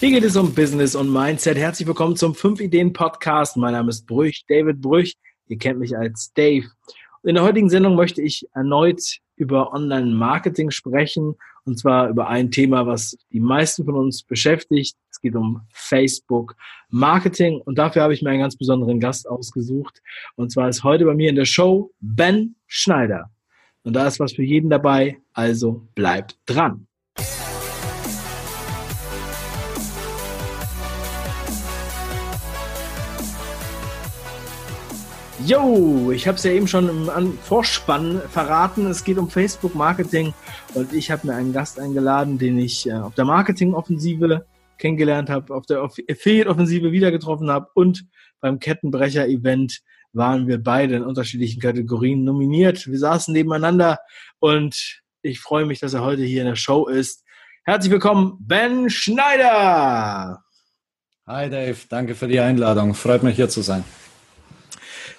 [0.00, 1.58] Hier geht es um Business und Mindset.
[1.58, 3.58] Herzlich willkommen zum 5 Ideen Podcast.
[3.58, 5.14] Mein Name ist Brüch, David Brüch.
[5.46, 6.68] Ihr kennt mich als Dave.
[7.22, 11.34] In der heutigen Sendung möchte ich erneut über Online-Marketing sprechen
[11.64, 14.96] und zwar über ein Thema, was die meisten von uns beschäftigt.
[15.10, 20.00] Es geht um Facebook-Marketing und dafür habe ich mir einen ganz besonderen Gast ausgesucht.
[20.34, 23.28] Und zwar ist heute bei mir in der Show Ben Schneider.
[23.82, 26.86] Und da ist was für jeden dabei, also bleibt dran.
[35.46, 38.86] Jo, ich habe es ja eben schon im Vorspann verraten.
[38.86, 40.34] Es geht um Facebook Marketing
[40.74, 44.44] und ich habe mir einen Gast eingeladen, den ich äh, auf der Marketing-Offensive
[44.76, 48.04] kennengelernt habe, auf der Affiliate-Offensive wieder getroffen habe und
[48.40, 49.80] beim Kettenbrecher-Event
[50.12, 52.86] waren wir beide in unterschiedlichen Kategorien nominiert.
[52.86, 53.98] Wir saßen nebeneinander
[54.40, 57.24] und ich freue mich, dass er heute hier in der Show ist.
[57.64, 60.42] Herzlich willkommen, Ben Schneider.
[61.26, 62.94] Hi Dave, danke für die Einladung.
[62.94, 63.84] Freut mich hier zu sein.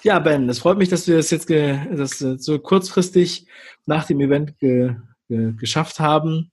[0.04, 3.46] Ja, Ben, es freut mich, dass wir das jetzt ge, das so kurzfristig
[3.86, 4.96] nach dem Event ge,
[5.28, 6.50] ge, geschafft haben.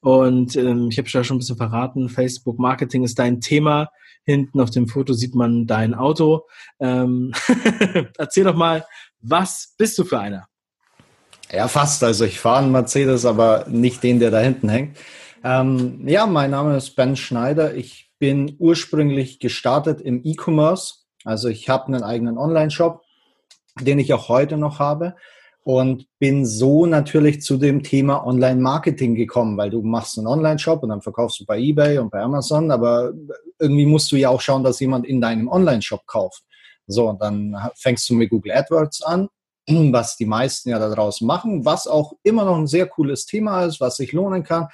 [0.00, 3.90] Und ähm, ich habe ja schon ein bisschen verraten, Facebook Marketing ist dein Thema.
[4.24, 6.46] Hinten auf dem Foto sieht man dein Auto.
[6.80, 7.32] Ähm,
[8.16, 8.86] erzähl doch mal,
[9.20, 10.46] was bist du für einer?
[11.52, 12.02] Ja, fast.
[12.02, 14.96] Also ich fahre einen Mercedes, aber nicht den, der da hinten hängt.
[15.44, 17.74] Ähm, ja, mein Name ist Ben Schneider.
[17.74, 23.02] Ich bin ursprünglich gestartet im E-Commerce also ich habe einen eigenen Online-Shop,
[23.80, 25.14] den ich auch heute noch habe
[25.64, 30.88] und bin so natürlich zu dem Thema Online-Marketing gekommen, weil du machst einen Online-Shop und
[30.88, 33.12] dann verkaufst du bei eBay und bei Amazon, aber
[33.58, 36.42] irgendwie musst du ja auch schauen, dass jemand in deinem Online-Shop kauft.
[36.86, 39.28] So, und dann fängst du mit Google AdWords an,
[39.68, 43.64] was die meisten ja da draußen machen, was auch immer noch ein sehr cooles Thema
[43.64, 44.68] ist, was sich lohnen kann.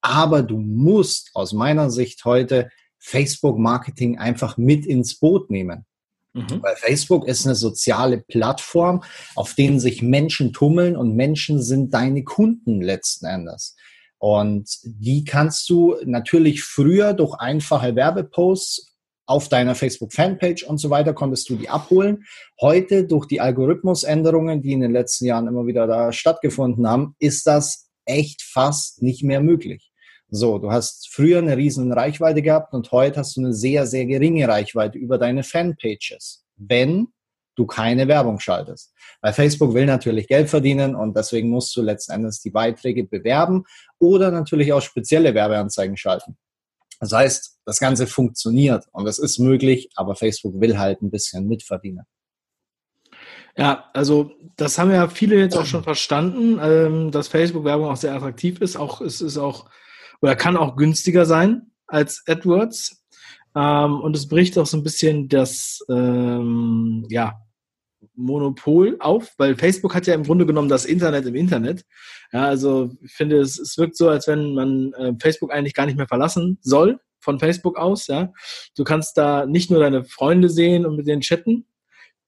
[0.00, 5.86] Aber du musst aus meiner Sicht heute Facebook-Marketing einfach mit ins Boot nehmen.
[6.32, 6.62] Mhm.
[6.62, 9.02] Weil Facebook ist eine soziale Plattform,
[9.34, 13.74] auf denen sich Menschen tummeln und Menschen sind deine Kunden letzten Endes.
[14.18, 18.90] Und die kannst du natürlich früher durch einfache Werbeposts
[19.26, 22.24] auf deiner Facebook-Fanpage und so weiter konntest du die abholen.
[22.60, 27.46] Heute durch die Algorithmusänderungen, die in den letzten Jahren immer wieder da stattgefunden haben, ist
[27.46, 29.89] das echt fast nicht mehr möglich.
[30.32, 34.06] So, du hast früher eine riesen Reichweite gehabt und heute hast du eine sehr, sehr
[34.06, 37.08] geringe Reichweite über deine Fanpages, wenn
[37.56, 38.94] du keine Werbung schaltest.
[39.20, 43.64] Weil Facebook will natürlich Geld verdienen und deswegen musst du letztendlich die Beiträge bewerben
[43.98, 46.38] oder natürlich auch spezielle Werbeanzeigen schalten.
[47.00, 51.48] Das heißt, das Ganze funktioniert und es ist möglich, aber Facebook will halt ein bisschen
[51.48, 52.04] mitverdienen.
[53.56, 58.14] Ja, also das haben ja viele jetzt auch schon verstanden, ähm, dass Facebook-Werbung auch sehr
[58.14, 58.76] attraktiv ist.
[58.76, 59.68] Auch es ist auch
[60.20, 63.02] oder kann auch günstiger sein als AdWords.
[63.56, 67.34] Ähm, und es bricht auch so ein bisschen das ähm, ja,
[68.14, 71.84] Monopol auf, weil Facebook hat ja im Grunde genommen das Internet im Internet.
[72.32, 75.86] Ja, also ich finde, es, es wirkt so, als wenn man äh, Facebook eigentlich gar
[75.86, 78.06] nicht mehr verlassen soll von Facebook aus.
[78.06, 78.32] Ja,
[78.76, 81.66] du kannst da nicht nur deine Freunde sehen und mit denen chatten,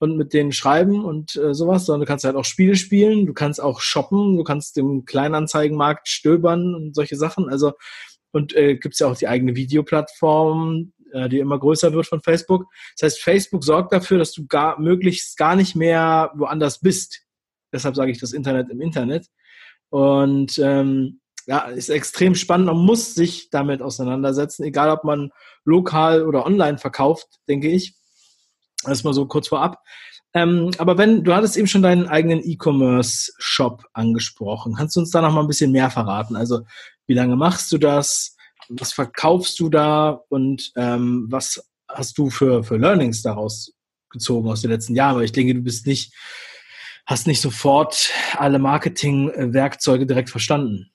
[0.02, 3.32] und mit denen schreiben und äh, sowas, sondern du kannst halt auch Spiele spielen, du
[3.34, 7.48] kannst auch shoppen, du kannst im Kleinanzeigenmarkt stöbern und solche Sachen.
[7.48, 7.74] Also
[8.32, 12.64] und äh, gibt ja auch die eigene Videoplattform, äh, die immer größer wird von Facebook.
[12.98, 17.22] Das heißt, Facebook sorgt dafür, dass du gar möglichst gar nicht mehr woanders bist.
[17.72, 19.28] Deshalb sage ich das Internet im Internet.
[19.90, 22.66] Und ähm, ja, ist extrem spannend.
[22.66, 25.30] Man muss sich damit auseinandersetzen, egal ob man
[25.64, 27.94] lokal oder online verkauft, denke ich.
[28.84, 29.82] Das mal so kurz vorab.
[30.34, 34.74] Ähm, aber wenn, du hattest eben schon deinen eigenen E-Commerce-Shop angesprochen.
[34.74, 36.36] Kannst du uns da noch mal ein bisschen mehr verraten?
[36.36, 36.62] Also,
[37.06, 38.36] wie lange machst du das?
[38.68, 40.22] Was verkaufst du da?
[40.28, 43.74] Und ähm, was hast du für, für Learnings daraus
[44.10, 45.16] gezogen aus den letzten Jahren?
[45.16, 46.14] Weil ich denke, du bist nicht,
[47.04, 50.90] hast nicht sofort alle Marketing-Werkzeuge direkt verstanden.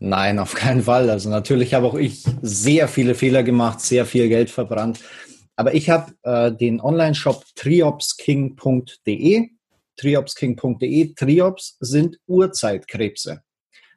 [0.00, 1.10] Nein, auf keinen Fall.
[1.10, 4.98] Also natürlich habe auch ich sehr viele Fehler gemacht, sehr viel Geld verbrannt.
[5.60, 9.50] Aber ich habe äh, den Online-Shop triopsking.de.
[9.94, 11.14] Triopsking.de.
[11.14, 13.42] Triops sind Urzeitkrebse.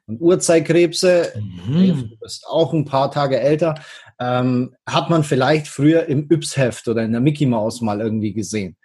[0.04, 1.32] Und Urzeitkrebse,
[1.66, 2.10] mhm.
[2.10, 3.76] du bist auch ein paar Tage älter,
[4.20, 8.76] ähm, hat man vielleicht früher im Yps-Heft oder in der Mickey Maus mal irgendwie gesehen.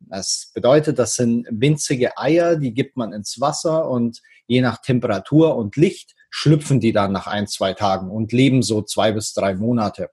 [0.00, 5.54] Das bedeutet, das sind winzige Eier, die gibt man ins Wasser und je nach Temperatur
[5.54, 9.54] und Licht schlüpfen die dann nach ein, zwei Tagen und leben so zwei bis drei
[9.54, 10.10] Monate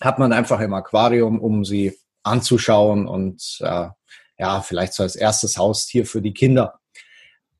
[0.00, 3.88] hat man einfach im Aquarium, um sie anzuschauen und äh,
[4.38, 6.80] ja, vielleicht so als erstes Haustier für die Kinder.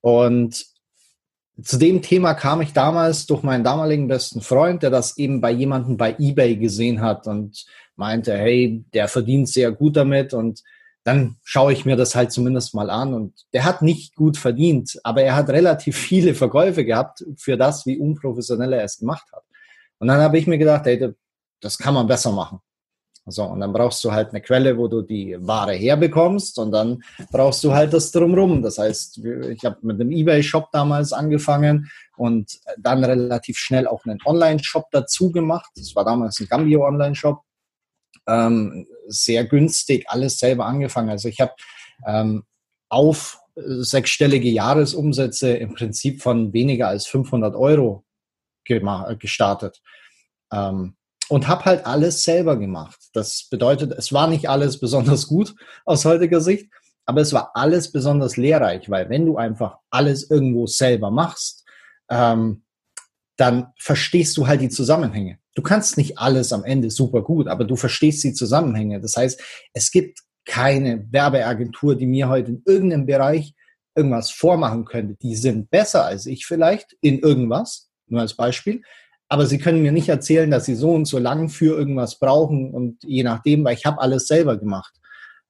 [0.00, 0.66] Und
[1.62, 5.52] zu dem Thema kam ich damals durch meinen damaligen besten Freund, der das eben bei
[5.52, 7.64] jemandem bei eBay gesehen hat und
[7.96, 10.62] meinte, hey, der verdient sehr gut damit und
[11.04, 13.12] dann schaue ich mir das halt zumindest mal an.
[13.12, 17.86] Und der hat nicht gut verdient, aber er hat relativ viele Verkäufe gehabt für das,
[17.86, 19.44] wie unprofessionell er es gemacht hat.
[19.98, 21.14] Und dann habe ich mir gedacht, hey,
[21.64, 22.60] das kann man besser machen.
[23.26, 27.02] So, und dann brauchst du halt eine Quelle, wo du die Ware herbekommst und dann
[27.32, 28.60] brauchst du halt das drumrum.
[28.60, 34.18] Das heißt, ich habe mit einem Ebay-Shop damals angefangen und dann relativ schnell auch einen
[34.26, 35.70] Online-Shop dazu gemacht.
[35.76, 37.40] Das war damals ein Gambio-Online-Shop.
[38.26, 41.08] Ähm, sehr günstig, alles selber angefangen.
[41.08, 41.52] Also ich habe
[42.06, 42.44] ähm,
[42.90, 48.04] auf sechsstellige Jahresumsätze im Prinzip von weniger als 500 Euro
[48.64, 49.80] gestartet.
[50.52, 50.96] Ähm,
[51.28, 52.98] und habe halt alles selber gemacht.
[53.12, 55.54] Das bedeutet, es war nicht alles besonders gut
[55.84, 56.70] aus heutiger Sicht,
[57.06, 61.64] aber es war alles besonders lehrreich, weil wenn du einfach alles irgendwo selber machst,
[62.10, 62.64] ähm,
[63.36, 65.38] dann verstehst du halt die Zusammenhänge.
[65.54, 69.00] Du kannst nicht alles am Ende super gut, aber du verstehst die Zusammenhänge.
[69.00, 69.40] Das heißt,
[69.72, 73.54] es gibt keine Werbeagentur, die mir heute in irgendeinem Bereich
[73.94, 75.14] irgendwas vormachen könnte.
[75.14, 78.82] Die sind besser als ich vielleicht in irgendwas, nur als Beispiel.
[79.28, 82.72] Aber sie können mir nicht erzählen, dass sie so und so lang für irgendwas brauchen
[82.72, 84.94] und je nachdem, weil ich habe alles selber gemacht.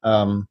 [0.04, 0.46] Ähm,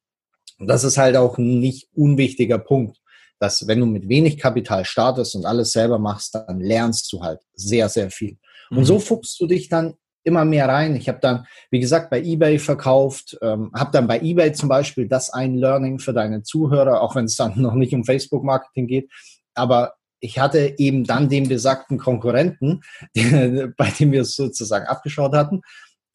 [0.59, 2.97] das ist halt auch ein nicht unwichtiger Punkt,
[3.39, 7.39] dass wenn du mit wenig Kapital startest und alles selber machst, dann lernst du halt
[7.53, 8.37] sehr, sehr viel.
[8.69, 8.85] Und mhm.
[8.85, 10.95] so fuchst du dich dann immer mehr rein.
[10.95, 15.07] Ich habe dann, wie gesagt, bei eBay verkauft, ähm, habe dann bei eBay zum Beispiel
[15.07, 19.11] das ein Learning für deine Zuhörer, auch wenn es dann noch nicht um Facebook-Marketing geht.
[19.53, 19.93] Aber
[20.23, 22.81] ich hatte eben dann den besagten Konkurrenten,
[23.13, 25.61] bei dem wir es sozusagen abgeschaut hatten.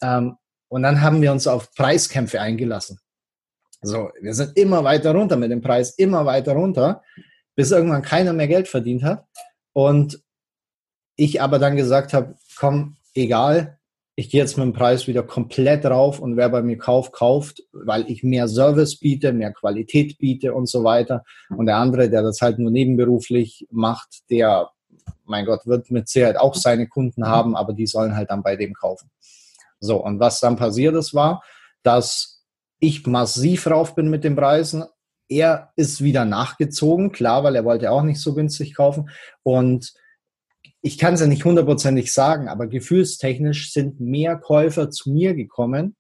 [0.03, 0.37] Ähm,
[0.69, 2.99] und dann haben wir uns auf Preiskämpfe eingelassen.
[3.83, 7.03] So, wir sind immer weiter runter mit dem Preis, immer weiter runter,
[7.55, 9.27] bis irgendwann keiner mehr Geld verdient hat.
[9.75, 10.23] Und
[11.17, 13.78] ich aber dann gesagt habe, komm, egal,
[14.19, 17.63] ich gehe jetzt mit dem Preis wieder komplett rauf und wer bei mir kauft, kauft,
[17.71, 21.23] weil ich mehr Service biete, mehr Qualität biete und so weiter.
[21.51, 24.71] Und der andere, der das halt nur nebenberuflich macht, der,
[25.25, 28.57] mein Gott, wird mit Sicherheit auch seine Kunden haben, aber die sollen halt dann bei
[28.57, 29.09] dem kaufen.
[29.79, 31.45] So, und was dann passiert ist, war,
[31.85, 32.43] dass
[32.81, 34.83] ich massiv rauf bin mit den Preisen.
[35.29, 39.11] Er ist wieder nachgezogen, klar, weil er wollte auch nicht so günstig kaufen.
[39.45, 39.93] Und
[40.81, 45.97] ich kann es ja nicht hundertprozentig sagen, aber gefühlstechnisch sind mehr Käufer zu mir gekommen,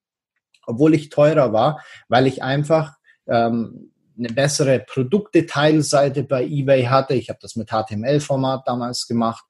[0.67, 2.95] obwohl ich teurer war, weil ich einfach
[3.27, 7.15] ähm, eine bessere Produktdetailseite bei eBay hatte.
[7.15, 9.45] Ich habe das mit HTML-Format damals gemacht.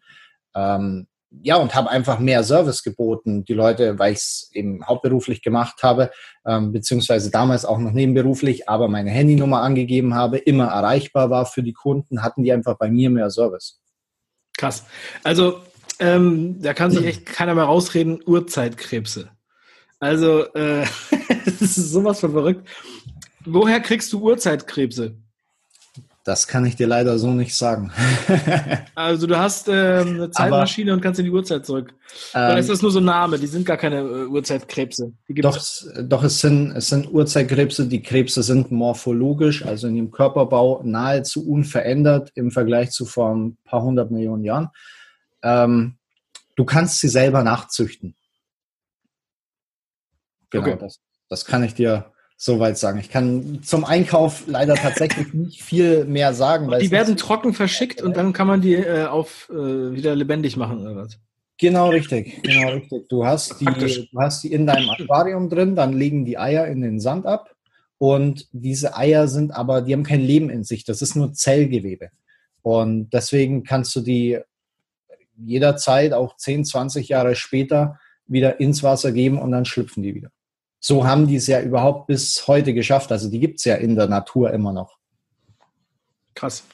[0.55, 1.07] Ähm,
[1.43, 3.45] ja, und habe einfach mehr Service geboten.
[3.45, 6.11] Die Leute, weil ich es eben hauptberuflich gemacht habe,
[6.47, 11.63] ähm, beziehungsweise damals auch noch nebenberuflich, aber meine Handynummer angegeben habe, immer erreichbar war für
[11.63, 13.81] die Kunden, hatten die einfach bei mir mehr Service.
[14.59, 14.85] Krass.
[15.23, 15.61] Also,
[16.01, 19.31] ähm, da kann sich echt keiner mehr rausreden, Uhrzeitkrebse.
[20.01, 20.85] Also, äh,
[21.45, 22.69] das ist sowas von verrückt.
[23.47, 25.17] Woher kriegst du Uhrzeitkrebse?
[26.29, 27.91] Das kann ich dir leider so nicht sagen.
[28.95, 31.95] also du hast ähm, eine Zeitmaschine Aber, und kannst in die Uhrzeit zurück.
[32.35, 33.39] Oder ähm, ist das nur so ein Name?
[33.39, 35.15] Die sind gar keine äh, Uhrzeitkrebse.
[35.27, 35.59] doch,
[36.03, 37.87] doch es, sind, es sind Uhrzeitkrebse.
[37.87, 43.57] Die Krebse sind morphologisch, also in ihrem Körperbau nahezu unverändert im Vergleich zu vor ein
[43.65, 44.69] paar hundert Millionen Jahren.
[45.43, 45.97] Ähm,
[46.57, 48.15] du kannst sie selber nachzüchten.
[50.51, 50.77] Genau, okay.
[50.79, 51.01] das,
[51.31, 53.01] das kann ich dir soweit sagen.
[53.01, 56.71] Ich kann zum Einkauf leider tatsächlich nicht viel mehr sagen.
[56.81, 59.55] die werden trocken verschickt und dann kann man die äh, auf äh,
[59.93, 61.19] wieder lebendig machen oder was?
[61.59, 63.09] Genau richtig, genau richtig.
[63.09, 66.81] Du hast die, du hast die in deinem Aquarium drin, dann legen die Eier in
[66.81, 67.57] den Sand ab
[67.99, 70.85] und diese Eier sind aber, die haben kein Leben in sich.
[70.85, 72.11] Das ist nur Zellgewebe
[72.63, 74.39] und deswegen kannst du die
[75.37, 80.31] jederzeit auch 10, 20 Jahre später wieder ins Wasser geben und dann schlüpfen die wieder
[80.81, 83.11] so haben die es ja überhaupt bis heute geschafft.
[83.13, 84.99] Also die gibt es ja in der Natur immer noch.
[86.35, 86.65] Krass.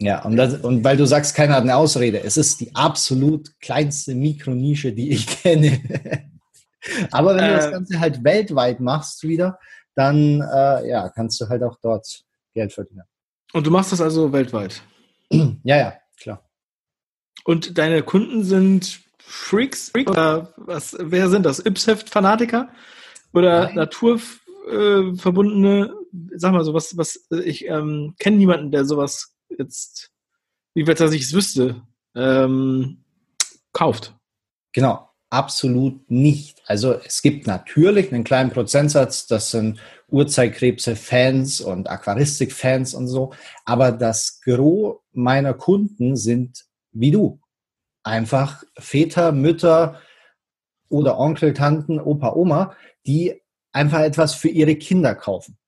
[0.00, 2.22] Ja, und, das, und weil du sagst, keiner hat eine Ausrede.
[2.22, 5.80] Es ist die absolut kleinste Mikronische, die ich kenne.
[7.10, 7.70] Aber wenn äh, du das äh.
[7.72, 9.58] Ganze halt weltweit machst wieder,
[9.96, 12.22] dann äh, ja, kannst du halt auch dort
[12.54, 13.02] Geld verdienen.
[13.52, 14.82] Und du machst das also weltweit?
[15.62, 16.42] Ja, ja, klar.
[17.44, 19.92] Und deine Kunden sind Freaks?
[19.94, 21.62] Oder was, wer sind das?
[21.64, 22.70] Ypsheft-Fanatiker?
[23.32, 23.76] Oder Nein.
[23.76, 25.90] naturverbundene, äh,
[26.36, 30.10] sag mal so, was, was, ich ähm, kenne niemanden, der sowas jetzt,
[30.74, 31.82] wie weit dass ich es wüsste,
[32.14, 33.04] ähm,
[33.72, 34.14] kauft.
[34.72, 35.08] Genau.
[35.30, 36.62] absolut nicht.
[36.66, 43.32] Also es gibt natürlich einen kleinen Prozentsatz, das sind Urzeitkrebse-Fans und Aquaristik-Fans und so,
[43.64, 47.40] aber das Gros meiner Kunden sind wie du.
[48.02, 50.00] Einfach Väter, Mütter
[50.88, 52.74] oder Onkel, Tanten, Opa, Oma,
[53.08, 53.40] die
[53.72, 55.58] einfach etwas für ihre Kinder kaufen.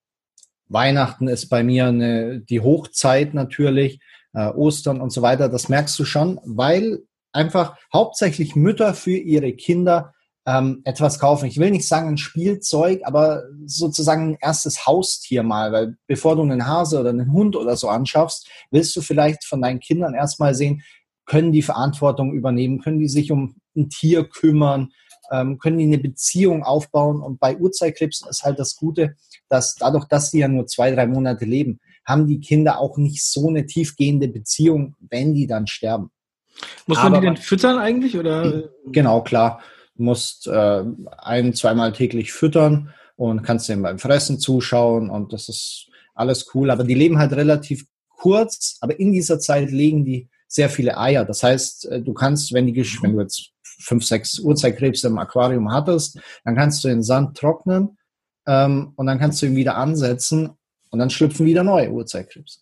[0.68, 4.00] Weihnachten ist bei mir eine, die Hochzeit natürlich,
[4.34, 5.48] äh, Ostern und so weiter.
[5.48, 7.00] Das merkst du schon, weil
[7.32, 10.12] einfach hauptsächlich Mütter für ihre Kinder
[10.46, 11.46] ähm, etwas kaufen.
[11.46, 16.42] Ich will nicht sagen ein Spielzeug, aber sozusagen ein erstes Haustier mal, weil bevor du
[16.42, 20.54] einen Hase oder einen Hund oder so anschaffst, willst du vielleicht von deinen Kindern erstmal
[20.54, 20.82] sehen,
[21.26, 24.90] können die Verantwortung übernehmen, können die sich um ein Tier kümmern,
[25.30, 27.20] ähm, können die eine Beziehung aufbauen.
[27.22, 29.16] Und bei Urzeitkrebsen ist halt das Gute,
[29.48, 33.22] dass dadurch, dass sie ja nur zwei, drei Monate leben, haben die Kinder auch nicht
[33.22, 36.10] so eine tiefgehende Beziehung, wenn die dann sterben.
[36.86, 38.16] Muss man Aber, die denn füttern eigentlich?
[38.16, 38.70] Oder?
[38.86, 39.60] Genau, klar.
[39.96, 40.84] Du musst äh,
[41.18, 46.70] ein, zweimal täglich füttern und kannst denen beim Fressen zuschauen und das ist alles cool.
[46.70, 51.24] Aber die leben halt relativ kurz, aber in dieser Zeit legen die sehr viele Eier.
[51.24, 55.72] Das heißt, äh, du kannst, wenn, die, wenn du jetzt fünf, sechs Urzeitkrebse im Aquarium
[55.72, 57.98] hattest, dann kannst du den Sand trocknen
[58.46, 60.50] ähm, und dann kannst du ihn wieder ansetzen
[60.90, 62.60] und dann schlüpfen wieder neue Urzeitkrebse.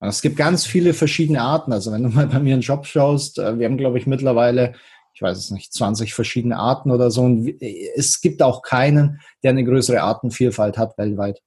[0.00, 1.72] Und es gibt ganz viele verschiedene Arten.
[1.72, 4.74] Also wenn du mal bei mir einen Job schaust, äh, wir haben, glaube ich, mittlerweile,
[5.14, 7.22] ich weiß es nicht, 20 verschiedene Arten oder so.
[7.22, 7.62] Und
[7.96, 11.40] es gibt auch keinen, der eine größere Artenvielfalt hat weltweit.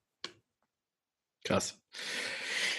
[1.43, 1.77] Krass.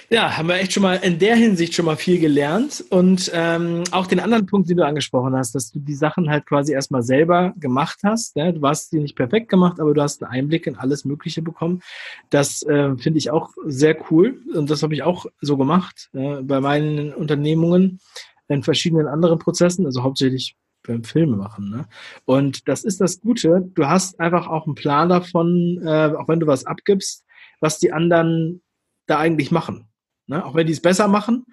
[0.08, 2.84] Ja, haben wir echt schon mal in der Hinsicht schon mal viel gelernt.
[2.90, 6.46] Und ähm, auch den anderen Punkt, den du angesprochen hast, dass du die Sachen halt
[6.46, 8.36] quasi erstmal selber gemacht hast.
[8.36, 8.52] Ja?
[8.52, 11.82] Du hast sie nicht perfekt gemacht, aber du hast einen Einblick in alles Mögliche bekommen.
[12.30, 14.40] Das äh, finde ich auch sehr cool.
[14.54, 17.98] Und das habe ich auch so gemacht äh, bei meinen Unternehmungen
[18.46, 21.68] in verschiedenen anderen Prozessen, also hauptsächlich beim Filme machen.
[21.68, 21.86] Ne?
[22.24, 23.68] Und das ist das Gute.
[23.74, 27.24] Du hast einfach auch einen Plan davon, äh, auch wenn du was abgibst,
[27.58, 28.62] was die anderen
[29.06, 29.88] da eigentlich machen.
[30.26, 30.44] Ne?
[30.44, 31.46] Auch wenn die es besser machen.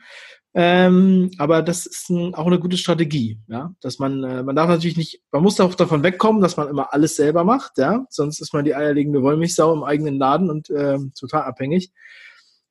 [0.56, 4.70] Ähm, aber das ist ein, auch eine gute Strategie, ja, dass man, äh, man darf
[4.70, 8.40] natürlich nicht, man muss auch davon wegkommen, dass man immer alles selber macht, ja, sonst
[8.40, 11.92] ist man die eierlegende Wollmilchsau im eigenen Laden und äh, total abhängig.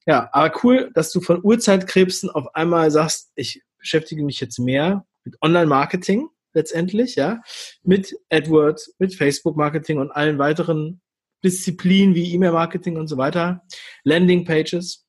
[0.06, 5.04] Ja, aber cool, dass du von Urzeitkrebsen auf einmal sagst, ich beschäftige mich jetzt mehr
[5.24, 7.40] mit Online-Marketing letztendlich, ja,
[7.82, 11.00] mit AdWords, mit Facebook-Marketing und allen weiteren
[11.44, 13.62] Disziplinen wie E-Mail-Marketing und so weiter,
[14.04, 15.04] Landing-Pages.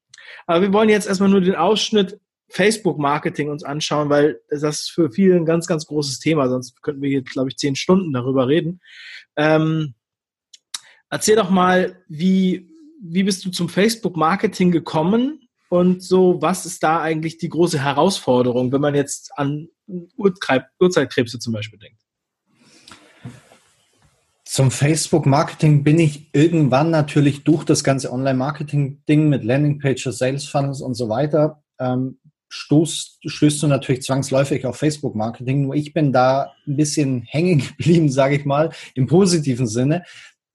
[0.47, 5.11] Aber wir wollen jetzt erstmal nur den Ausschnitt Facebook-Marketing uns anschauen, weil das ist für
[5.11, 6.49] viele ein ganz, ganz großes Thema.
[6.49, 8.79] Sonst könnten wir jetzt, glaube ich, zehn Stunden darüber reden.
[9.35, 9.95] Ähm,
[11.09, 12.69] erzähl doch mal, wie,
[13.01, 15.49] wie bist du zum Facebook-Marketing gekommen?
[15.69, 21.53] Und so, was ist da eigentlich die große Herausforderung, wenn man jetzt an Urzeitkrebse zum
[21.53, 22.02] Beispiel denkt?
[24.53, 30.93] Zum Facebook-Marketing bin ich irgendwann natürlich durch das ganze Online-Marketing-Ding mit Landingpages, Sales Funnels und
[30.93, 32.19] so weiter, ähm,
[32.49, 35.63] stoßt, stößt du natürlich zwangsläufig auf Facebook-Marketing.
[35.63, 40.03] Nur ich bin da ein bisschen hängen geblieben, sage ich mal, im positiven Sinne,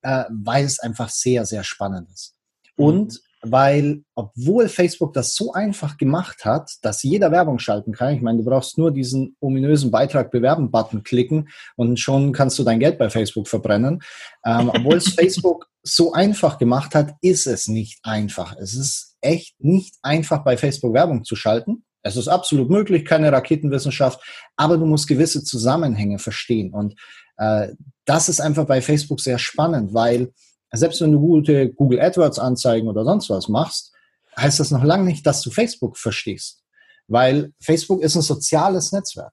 [0.03, 2.37] äh, weil es einfach sehr, sehr spannend ist.
[2.77, 8.23] Und weil obwohl Facebook das so einfach gemacht hat, dass jeder Werbung schalten kann, ich
[8.23, 12.81] meine, du brauchst nur diesen ominösen Beitrag bewerben Button klicken und schon kannst du dein
[12.81, 14.01] Geld bei Facebook verbrennen.
[14.45, 18.57] Ähm, obwohl es Facebook so einfach gemacht hat, ist es nicht einfach.
[18.57, 21.85] Es ist echt nicht einfach bei Facebook Werbung zu schalten.
[22.03, 24.21] Es ist absolut möglich, keine Raketenwissenschaft,
[24.57, 26.95] aber du musst gewisse Zusammenhänge verstehen und
[27.37, 27.69] äh,
[28.05, 30.33] das ist einfach bei Facebook sehr spannend, weil
[30.73, 33.93] selbst wenn du gute Google AdWords Anzeigen oder sonst was machst,
[34.37, 36.63] heißt das noch lange nicht, dass du Facebook verstehst.
[37.07, 39.33] Weil Facebook ist ein soziales Netzwerk.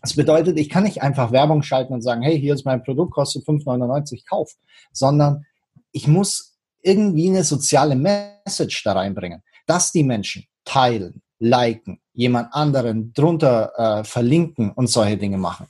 [0.00, 3.12] Das bedeutet, ich kann nicht einfach Werbung schalten und sagen, hey, hier ist mein Produkt,
[3.12, 4.52] kostet 5,99, kauf.
[4.92, 5.44] Sondern
[5.92, 13.12] ich muss irgendwie eine soziale Message da reinbringen, dass die Menschen teilen, liken, jemand anderen
[13.12, 15.68] drunter äh, verlinken und solche Dinge machen.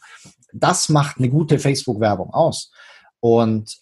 [0.53, 2.71] Das macht eine gute Facebook-Werbung aus.
[3.21, 3.82] Und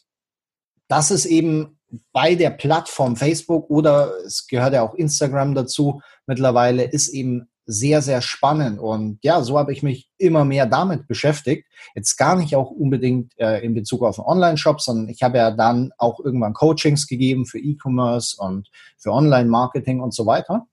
[0.90, 1.78] das ist eben
[2.12, 8.02] bei der Plattform Facebook oder es gehört ja auch Instagram dazu mittlerweile, ist eben sehr,
[8.02, 8.80] sehr spannend.
[8.80, 11.68] Und ja, so habe ich mich immer mehr damit beschäftigt.
[11.94, 15.52] Jetzt gar nicht auch unbedingt äh, in Bezug auf einen Online-Shop, sondern ich habe ja
[15.52, 18.68] dann auch irgendwann Coachings gegeben für E-Commerce und
[18.98, 20.66] für Online-Marketing und so weiter.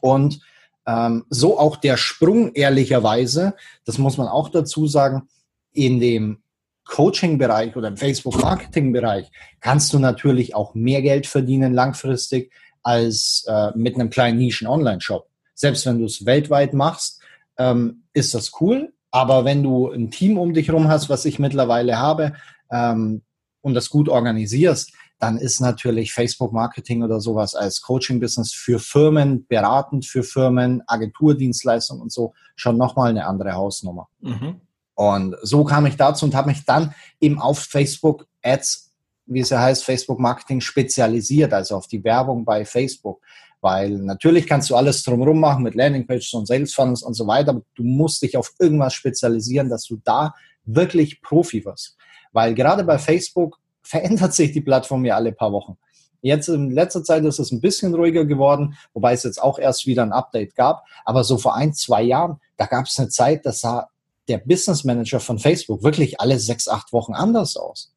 [0.00, 0.40] Und
[0.86, 5.28] ähm, so auch der Sprung ehrlicherweise, das muss man auch dazu sagen,
[5.72, 6.42] in dem
[6.86, 12.52] Coaching-Bereich oder im Facebook-Marketing-Bereich kannst du natürlich auch mehr Geld verdienen langfristig
[12.82, 15.28] als äh, mit einem kleinen Nischen-Online-Shop.
[15.54, 17.20] Selbst wenn du es weltweit machst,
[17.58, 21.38] ähm, ist das cool, Aber wenn du ein Team um dich herum hast, was ich
[21.38, 22.34] mittlerweile habe,
[22.70, 23.22] ähm,
[23.62, 30.04] und das gut organisierst, dann ist natürlich Facebook-Marketing oder sowas als Coaching-Business für Firmen, beratend
[30.04, 34.08] für Firmen, Agenturdienstleistungen und so schon nochmal eine andere Hausnummer.
[34.20, 34.60] Mhm.
[34.96, 38.90] Und so kam ich dazu und habe mich dann eben auf Facebook Ads,
[39.26, 43.20] wie es ja heißt, Facebook Marketing spezialisiert, also auf die Werbung bei Facebook.
[43.60, 47.50] Weil natürlich kannst du alles drumherum machen mit Landingpages und Sales Funnels und so weiter,
[47.50, 50.34] aber du musst dich auf irgendwas spezialisieren, dass du da
[50.64, 51.96] wirklich Profi wirst.
[52.32, 55.76] Weil gerade bei Facebook verändert sich die Plattform ja alle paar Wochen.
[56.22, 59.86] Jetzt in letzter Zeit ist es ein bisschen ruhiger geworden, wobei es jetzt auch erst
[59.86, 60.84] wieder ein Update gab.
[61.04, 63.90] Aber so vor ein, zwei Jahren, da gab es eine Zeit, da sah
[64.28, 67.92] der Business Manager von Facebook wirklich alle sechs, acht Wochen anders aus.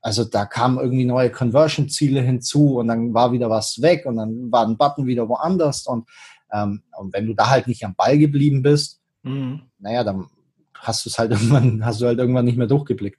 [0.00, 4.52] Also da kamen irgendwie neue Conversion-Ziele hinzu und dann war wieder was weg und dann
[4.52, 5.86] war ein Button wieder woanders.
[5.86, 6.08] Und,
[6.52, 9.62] ähm, und wenn du da halt nicht am Ball geblieben bist, mhm.
[9.78, 10.26] naja, dann
[10.74, 13.18] hast du es halt irgendwann, hast du halt irgendwann nicht mehr durchgeblickt.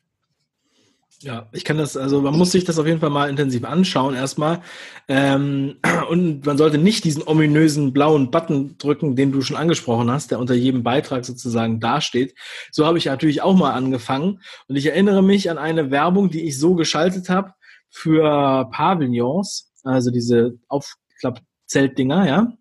[1.21, 4.13] Ja, ich kann das, also man muss sich das auf jeden Fall mal intensiv anschauen
[4.13, 4.61] erstmal.
[5.07, 5.77] Ähm,
[6.09, 10.39] und man sollte nicht diesen ominösen blauen Button drücken, den du schon angesprochen hast, der
[10.39, 12.35] unter jedem Beitrag sozusagen dasteht.
[12.71, 14.41] So habe ich natürlich auch mal angefangen.
[14.67, 17.53] Und ich erinnere mich an eine Werbung, die ich so geschaltet habe
[17.89, 22.53] für Pavillons, also diese Aufklappzeltdinger, ja.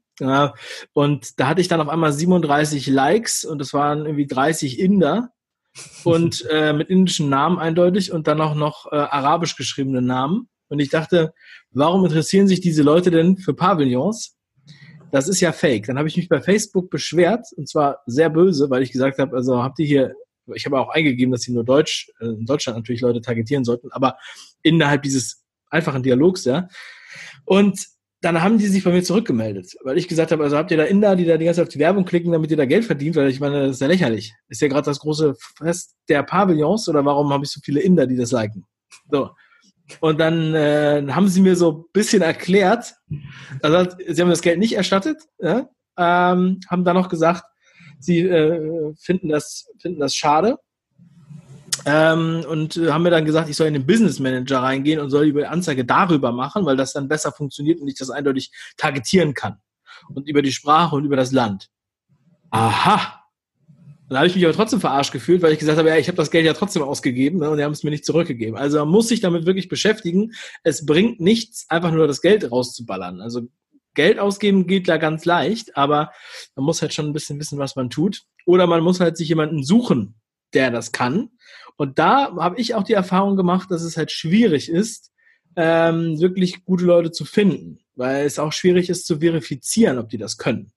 [0.94, 5.30] Und da hatte ich dann auf einmal 37 Likes und das waren irgendwie 30 Inder
[6.04, 10.48] und äh, mit indischen Namen eindeutig und dann auch noch äh, arabisch geschriebene Namen.
[10.68, 11.32] Und ich dachte,
[11.70, 14.36] warum interessieren sich diese Leute denn für Pavillons?
[15.12, 15.86] Das ist ja fake.
[15.86, 19.36] Dann habe ich mich bei Facebook beschwert und zwar sehr böse, weil ich gesagt habe,
[19.36, 20.14] also habt ihr hier,
[20.54, 23.90] ich habe auch eingegeben, dass sie nur Deutsch, äh, in Deutschland natürlich Leute targetieren sollten,
[23.92, 24.16] aber
[24.62, 26.68] innerhalb dieses einfachen Dialogs, ja.
[27.44, 27.86] Und
[28.22, 30.84] dann haben die sich bei mir zurückgemeldet, weil ich gesagt habe, also habt ihr da
[30.84, 33.16] Inder, die da die ganze Zeit auf die Werbung klicken, damit ihr da Geld verdient,
[33.16, 34.34] weil ich meine, das ist ja lächerlich.
[34.48, 38.06] Ist ja gerade das große Fest der Pavillons oder warum habe ich so viele Inder,
[38.06, 38.64] die das liken?
[39.10, 39.30] So.
[40.00, 42.94] Und dann äh, haben sie mir so ein bisschen erklärt,
[43.62, 47.44] also sie haben das Geld nicht erstattet, ja, ähm, haben dann noch gesagt,
[48.00, 50.58] sie äh, finden, das, finden das schade,
[51.86, 55.08] ähm, und äh, haben mir dann gesagt, ich soll in den Business Manager reingehen und
[55.08, 59.34] soll die Anzeige darüber machen, weil das dann besser funktioniert und ich das eindeutig targetieren
[59.34, 59.58] kann.
[60.12, 61.68] Und über die Sprache und über das Land.
[62.50, 63.22] Aha.
[64.08, 66.16] Dann habe ich mich aber trotzdem verarscht gefühlt, weil ich gesagt habe, ja, ich habe
[66.16, 68.56] das Geld ja trotzdem ausgegeben ne, und die haben es mir nicht zurückgegeben.
[68.56, 70.32] Also man muss sich damit wirklich beschäftigen.
[70.64, 73.20] Es bringt nichts, einfach nur das Geld rauszuballern.
[73.20, 73.42] Also
[73.94, 76.12] Geld ausgeben geht da ganz leicht, aber
[76.56, 78.22] man muss halt schon ein bisschen wissen, was man tut.
[78.44, 80.16] Oder man muss halt sich jemanden suchen,
[80.52, 81.30] der das kann
[81.76, 85.12] und da habe ich auch die Erfahrung gemacht, dass es halt schwierig ist,
[85.56, 90.18] ähm, wirklich gute Leute zu finden, weil es auch schwierig ist zu verifizieren, ob die
[90.18, 90.72] das können.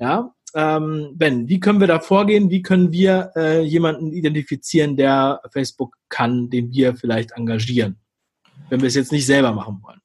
[0.00, 2.50] Ja, ähm, Ben, wie können wir da vorgehen?
[2.50, 7.98] Wie können wir äh, jemanden identifizieren, der Facebook kann, den wir vielleicht engagieren,
[8.68, 10.00] wenn wir es jetzt nicht selber machen wollen?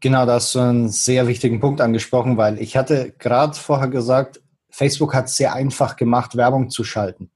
[0.00, 4.42] Genau, da hast du einen sehr wichtigen Punkt angesprochen, weil ich hatte gerade vorher gesagt,
[4.70, 7.30] Facebook hat es sehr einfach gemacht, Werbung zu schalten.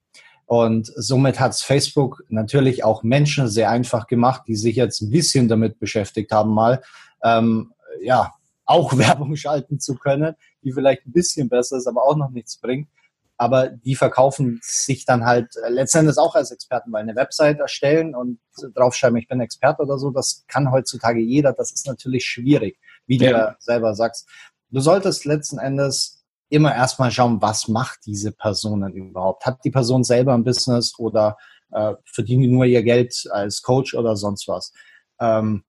[0.48, 5.10] Und somit hat es Facebook natürlich auch Menschen sehr einfach gemacht, die sich jetzt ein
[5.10, 6.82] bisschen damit beschäftigt haben, mal
[7.22, 8.32] ähm, ja
[8.64, 12.56] auch Werbung schalten zu können, die vielleicht ein bisschen besser ist, aber auch noch nichts
[12.56, 12.88] bringt.
[13.36, 18.14] Aber die verkaufen sich dann halt äh, letztendlich auch als Experten, weil eine Website erstellen
[18.14, 18.38] und
[18.74, 21.52] draufschreiben, ich bin Experte oder so, das kann heutzutage jeder.
[21.52, 23.30] Das ist natürlich schwierig, wie ja.
[23.30, 24.26] du ja selber sagst.
[24.70, 26.17] Du solltest letzten Endes
[26.48, 29.44] immer erstmal schauen, was macht diese Person denn überhaupt?
[29.46, 31.36] Hat die Person selber ein Business oder
[31.72, 34.72] äh, verdient die nur ihr Geld als Coach oder sonst was?
[35.20, 35.64] Ähm,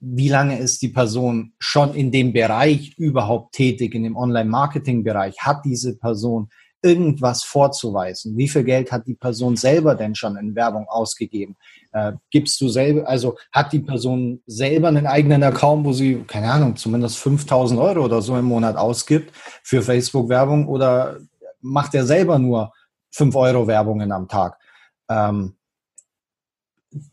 [0.00, 5.38] wie lange ist die Person schon in dem Bereich überhaupt tätig, in dem Online-Marketing-Bereich?
[5.40, 6.50] Hat diese Person
[6.82, 8.36] irgendwas vorzuweisen?
[8.36, 11.56] Wie viel Geld hat die Person selber denn schon in Werbung ausgegeben?
[11.92, 16.50] Äh, gibst du selber, also hat die Person selber einen eigenen Account, wo sie, keine
[16.50, 21.18] Ahnung, zumindest 5000 Euro oder so im Monat ausgibt für Facebook-Werbung oder
[21.60, 22.72] macht er selber nur
[23.12, 24.58] 5 Euro Werbungen am Tag?
[25.08, 25.56] Ähm,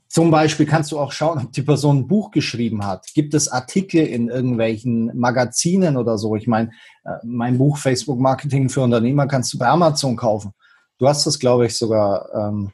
[0.07, 3.07] zum Beispiel kannst du auch schauen, ob die Person ein Buch geschrieben hat.
[3.15, 6.35] Gibt es Artikel in irgendwelchen Magazinen oder so?
[6.35, 6.69] Ich meine,
[7.03, 10.53] äh, mein Buch Facebook Marketing für Unternehmer kannst du bei Amazon kaufen.
[10.99, 12.29] Du hast das, glaube ich, sogar.
[12.35, 12.71] Ähm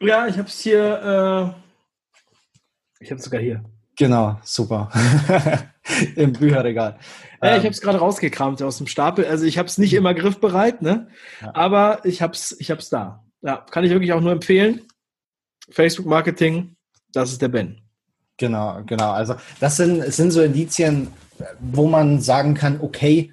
[0.00, 1.54] ja, ich habe es hier.
[1.54, 3.62] Äh ich habe es sogar hier.
[3.96, 4.90] Genau, super.
[6.16, 6.98] Im Bücherregal.
[7.42, 7.58] Ja, ich ähm.
[7.58, 9.26] habe es gerade rausgekramt aus dem Stapel.
[9.26, 11.08] Also ich habe es nicht immer griffbereit, ne?
[11.40, 11.54] Ja.
[11.54, 13.24] Aber ich habe es ich hab's da.
[13.42, 14.82] Ja, kann ich wirklich auch nur empfehlen.
[15.70, 16.76] Facebook Marketing,
[17.12, 17.80] das ist der Ben.
[18.36, 19.10] Genau, genau.
[19.12, 21.08] Also das sind, sind so Indizien,
[21.58, 23.32] wo man sagen kann, okay,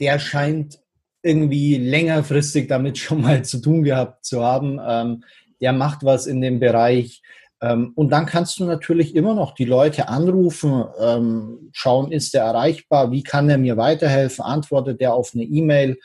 [0.00, 0.78] der scheint
[1.22, 4.80] irgendwie längerfristig damit schon mal zu tun gehabt zu haben.
[4.84, 5.24] Ähm,
[5.60, 7.22] der macht was in dem Bereich.
[7.60, 12.44] Ähm, und dann kannst du natürlich immer noch die Leute anrufen, ähm, schauen, ist er
[12.44, 15.98] erreichbar, wie kann er mir weiterhelfen, antwortet er auf eine E-Mail.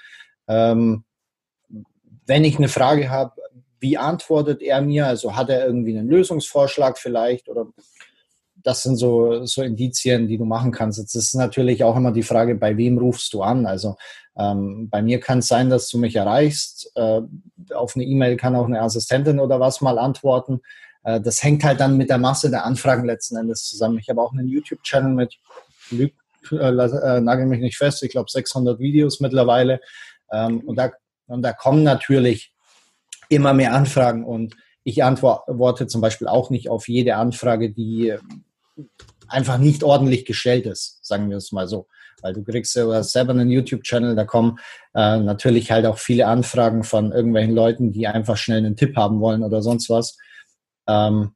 [0.47, 1.03] Ähm,
[2.27, 3.33] wenn ich eine Frage habe,
[3.79, 5.07] wie antwortet er mir?
[5.07, 7.67] Also hat er irgendwie einen Lösungsvorschlag vielleicht oder
[8.63, 10.99] das sind so, so Indizien, die du machen kannst.
[10.99, 13.65] Jetzt ist natürlich auch immer die Frage, bei wem rufst du an?
[13.65, 13.95] Also
[14.37, 16.91] ähm, bei mir kann es sein, dass du mich erreichst.
[16.95, 17.21] Äh,
[17.73, 20.61] auf eine E-Mail kann auch eine Assistentin oder was mal antworten.
[21.03, 23.99] Äh, das hängt halt dann mit der Masse der Anfragen letzten Endes zusammen.
[23.99, 25.37] Ich habe auch einen YouTube-Channel mit,
[25.91, 26.09] äh,
[26.55, 29.79] äh, nagel mich nicht fest, ich glaube 600 Videos mittlerweile.
[30.31, 30.91] Ähm, und, da,
[31.27, 32.53] und da kommen natürlich
[33.29, 38.15] immer mehr Anfragen und ich antworte zum Beispiel auch nicht auf jede Anfrage, die
[39.27, 41.87] einfach nicht ordentlich gestellt ist, sagen wir es mal so.
[42.21, 44.59] Weil du kriegst ja selber einen YouTube-Channel, da kommen
[44.95, 49.19] äh, natürlich halt auch viele Anfragen von irgendwelchen Leuten, die einfach schnell einen Tipp haben
[49.19, 50.17] wollen oder sonst was.
[50.87, 51.33] Ähm,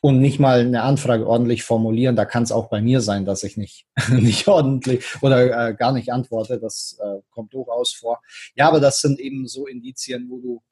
[0.00, 2.14] und nicht mal eine Anfrage ordentlich formulieren.
[2.14, 5.92] Da kann es auch bei mir sein, dass ich nicht, nicht ordentlich oder äh, gar
[5.92, 6.60] nicht antworte.
[6.60, 8.20] Das äh, kommt durchaus vor.
[8.54, 10.62] Ja, aber das sind eben so Indizien, wo du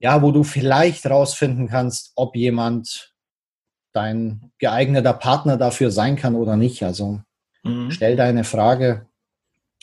[0.00, 3.12] ja, wo du vielleicht rausfinden kannst, ob jemand
[3.92, 6.82] dein geeigneter Partner dafür sein kann oder nicht.
[6.82, 7.20] Also
[7.64, 7.90] mhm.
[7.90, 9.06] stell deine Frage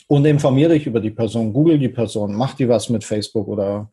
[0.06, 3.90] und informiere dich über die Person, google die Person, mach die was mit Facebook oder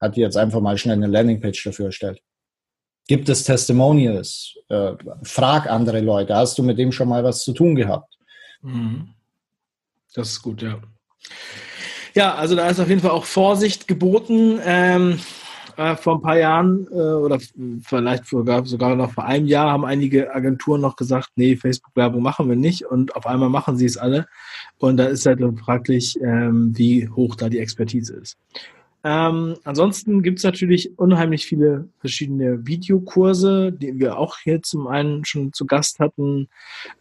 [0.00, 2.20] hat die jetzt einfach mal schnell eine Landingpage dafür erstellt.
[3.06, 4.54] Gibt es Testimonials?
[4.68, 6.34] Äh, frag andere Leute.
[6.34, 8.16] Hast du mit dem schon mal was zu tun gehabt?
[8.62, 9.14] Mhm.
[10.14, 10.80] Das ist gut, ja.
[12.14, 14.60] Ja, also da ist auf jeden Fall auch Vorsicht geboten.
[14.64, 15.18] Ähm,
[15.76, 17.38] äh, vor ein paar Jahren äh, oder
[17.82, 22.48] vielleicht sogar, sogar noch vor einem Jahr haben einige Agenturen noch gesagt, nee, Facebook-Werbung machen
[22.48, 24.26] wir nicht und auf einmal machen sie es alle.
[24.78, 28.38] Und da ist halt fraglich, ähm, wie hoch da die Expertise ist.
[29.06, 35.26] Ähm, ansonsten gibt es natürlich unheimlich viele verschiedene Videokurse, die wir auch hier zum einen
[35.26, 36.48] schon zu Gast hatten.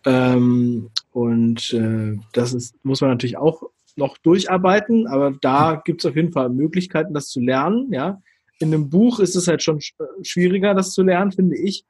[0.05, 3.63] Ähm, und äh, das ist, muss man natürlich auch
[3.95, 7.87] noch durcharbeiten, aber da gibt es auf jeden Fall Möglichkeiten, das zu lernen.
[7.93, 8.21] Ja,
[8.59, 9.79] in einem Buch ist es halt schon
[10.21, 11.85] schwieriger, das zu lernen, finde ich.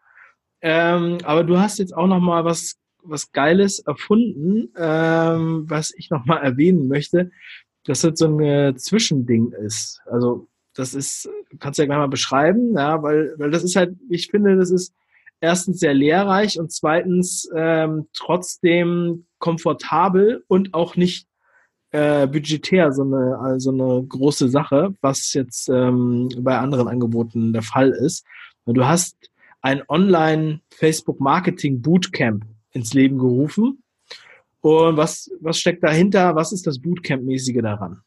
[0.62, 6.10] Ähm, aber du hast jetzt auch noch mal was was Geiles erfunden, ähm, was ich
[6.10, 7.32] noch mal erwähnen möchte,
[7.86, 10.02] dass das so ein äh, Zwischending ist.
[10.06, 13.96] Also das ist, kannst du ja gleich mal beschreiben, ja, weil, weil das ist halt,
[14.10, 14.94] ich finde, das ist
[15.40, 21.28] erstens sehr lehrreich und zweitens ähm, trotzdem komfortabel und auch nicht
[21.94, 27.62] äh, budgetär so eine, also eine große Sache, was jetzt ähm, bei anderen Angeboten der
[27.62, 28.26] Fall ist.
[28.66, 29.16] Du hast
[29.62, 33.84] ein Online-Facebook-Marketing-Bootcamp ins Leben gerufen.
[34.62, 36.34] Und was, was steckt dahinter?
[36.36, 38.02] Was ist das Bootcamp-mäßige daran?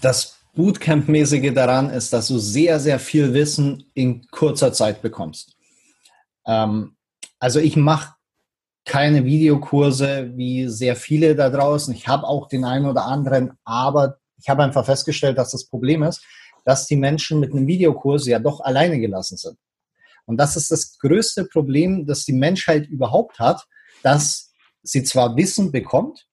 [0.00, 5.54] Das Bootcamp-mäßige daran ist, dass du sehr, sehr viel Wissen in kurzer Zeit bekommst.
[6.46, 6.96] Ähm,
[7.38, 8.15] also ich mache
[8.86, 11.92] keine Videokurse wie sehr viele da draußen.
[11.92, 16.02] Ich habe auch den einen oder anderen, aber ich habe einfach festgestellt, dass das Problem
[16.04, 16.24] ist,
[16.64, 19.58] dass die Menschen mit einem Videokurs ja doch alleine gelassen sind.
[20.24, 23.66] Und das ist das größte Problem, das die Menschheit überhaupt hat,
[24.02, 26.26] dass sie zwar Wissen bekommt,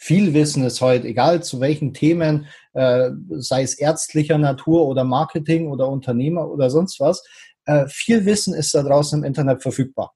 [0.00, 5.68] viel Wissen ist heute, egal zu welchen Themen, äh, sei es ärztlicher Natur oder Marketing
[5.68, 7.24] oder Unternehmer oder sonst was,
[7.64, 10.14] äh, viel Wissen ist da draußen im Internet verfügbar.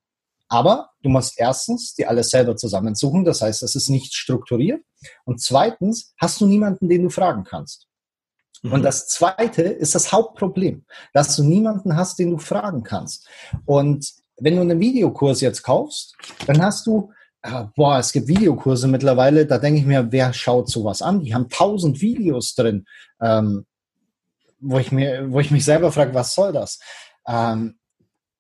[0.53, 4.83] Aber du musst erstens die alles selber zusammensuchen, das heißt, es ist nicht strukturiert.
[5.25, 7.87] Und zweitens hast du niemanden, den du fragen kannst.
[8.62, 8.73] Mhm.
[8.75, 10.85] Und das zweite ist das Hauptproblem,
[11.15, 13.27] dass du niemanden hast, den du fragen kannst.
[13.65, 17.11] Und wenn du einen Videokurs jetzt kaufst, dann hast du,
[17.41, 21.21] äh, boah, es gibt Videokurse mittlerweile, da denke ich mir, wer schaut sowas an?
[21.21, 22.85] Die haben tausend Videos drin,
[23.23, 23.65] ähm,
[24.61, 26.79] wo ich mir, wo ich mich selber frage, was soll das?
[27.27, 27.79] Ähm,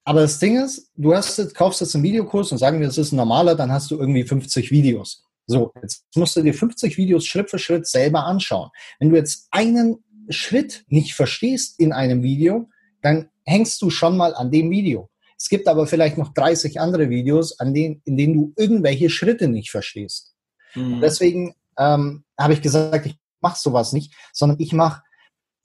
[0.04, 2.98] aber das Ding ist, du hast jetzt, kaufst jetzt einen Videokurs und sagen wir, es
[2.98, 5.24] ist ein normaler, dann hast du irgendwie 50 Videos.
[5.46, 8.70] So, jetzt musst du dir 50 Videos Schritt für Schritt selber anschauen.
[8.98, 12.68] Wenn du jetzt einen Schritt nicht verstehst in einem Video,
[13.00, 15.08] dann hängst du schon mal an dem Video.
[15.36, 19.48] Es gibt aber vielleicht noch 30 andere Videos, an denen, in denen du irgendwelche Schritte
[19.48, 20.34] nicht verstehst.
[20.74, 21.02] Mhm.
[21.02, 25.02] deswegen ähm, habe ich gesagt, ich mache sowas nicht, sondern ich mache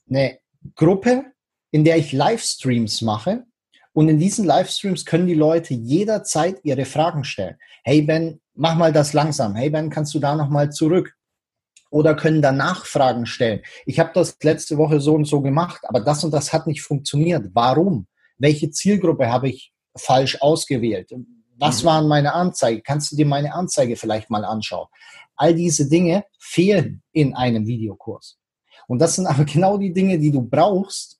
[0.10, 0.40] eine
[0.76, 1.26] Gruppe,
[1.72, 3.46] in der ich Livestreams mache,
[3.98, 7.58] und in diesen Livestreams können die Leute jederzeit ihre Fragen stellen.
[7.84, 9.56] Hey Ben, mach mal das langsam.
[9.56, 11.16] Hey Ben, kannst du da nochmal zurück?
[11.90, 13.64] Oder können danach Fragen stellen.
[13.88, 16.84] Ich habe das letzte Woche so und so gemacht, aber das und das hat nicht
[16.84, 17.50] funktioniert.
[17.54, 18.06] Warum?
[18.38, 21.10] Welche Zielgruppe habe ich falsch ausgewählt?
[21.58, 21.88] Was mhm.
[21.88, 22.84] waren meine Anzeige?
[22.84, 24.86] Kannst du dir meine Anzeige vielleicht mal anschauen?
[25.36, 28.38] All diese Dinge fehlen in einem Videokurs.
[28.88, 31.20] Und das sind aber genau die Dinge, die du brauchst,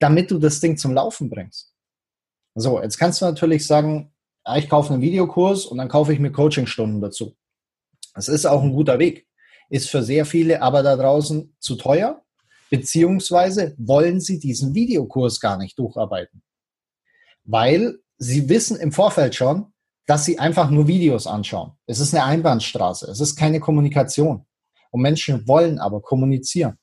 [0.00, 1.75] damit du das Ding zum Laufen bringst.
[2.58, 4.14] So, jetzt kannst du natürlich sagen,
[4.56, 7.36] ich kaufe einen Videokurs und dann kaufe ich mir Coachingstunden dazu.
[8.14, 9.26] Das ist auch ein guter Weg.
[9.68, 12.22] Ist für sehr viele aber da draußen zu teuer,
[12.70, 16.42] beziehungsweise wollen sie diesen Videokurs gar nicht durcharbeiten.
[17.44, 19.74] Weil sie wissen im Vorfeld schon,
[20.06, 21.72] dass sie einfach nur Videos anschauen.
[21.86, 24.46] Es ist eine Einbahnstraße, es ist keine Kommunikation.
[24.90, 26.78] Und Menschen wollen aber kommunizieren.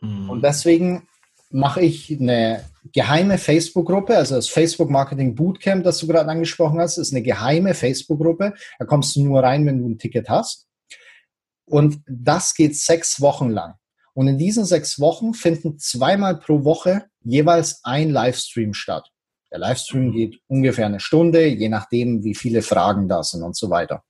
[0.00, 0.30] Mhm.
[0.30, 1.06] Und deswegen
[1.50, 6.98] mache ich eine geheime Facebook-Gruppe, also das Facebook Marketing Bootcamp, das du gerade angesprochen hast,
[6.98, 8.54] ist eine geheime Facebook-Gruppe.
[8.78, 10.66] Da kommst du nur rein, wenn du ein Ticket hast.
[11.64, 13.74] Und das geht sechs Wochen lang.
[14.14, 19.10] Und in diesen sechs Wochen finden zweimal pro Woche jeweils ein Livestream statt.
[19.50, 23.68] Der Livestream geht ungefähr eine Stunde, je nachdem, wie viele Fragen da sind und so
[23.68, 24.02] weiter.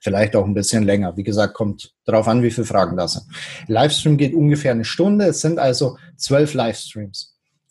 [0.00, 1.16] Vielleicht auch ein bisschen länger.
[1.16, 3.24] Wie gesagt, kommt darauf an, wie viele Fragen da sind.
[3.68, 5.26] Livestream geht ungefähr eine Stunde.
[5.26, 7.29] Es sind also zwölf Livestreams.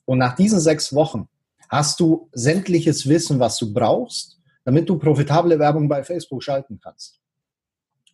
[0.10, 1.28] Und nach diesen sechs Wochen
[1.70, 7.20] hast du sämtliches Wissen, was du brauchst, damit du profitable Werbung bei Facebook schalten kannst.